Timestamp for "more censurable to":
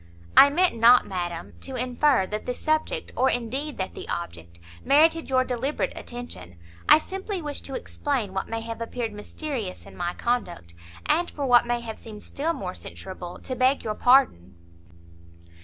12.53-13.55